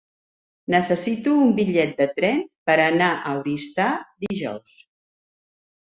Necessito 0.75 1.33
un 1.41 1.51
bitllet 1.59 1.93
de 2.01 2.09
tren 2.17 2.43
per 2.71 2.79
anar 2.89 3.13
a 3.19 3.37
Oristà 3.45 3.89
dijous. 4.29 4.85